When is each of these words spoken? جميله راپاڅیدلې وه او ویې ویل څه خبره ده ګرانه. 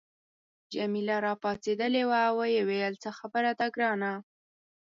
جميله 0.73 1.15
راپاڅیدلې 1.27 2.03
وه 2.09 2.19
او 2.29 2.35
ویې 2.43 2.61
ویل 2.69 2.93
څه 3.03 3.09
خبره 3.19 3.51
ده 3.59 3.67
ګرانه. 3.75 4.11